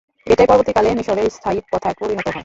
[0.27, 2.39] এটাই পরবর্তীকালে মিসরের স্থায়ী প্রথায় পরিণত হয়।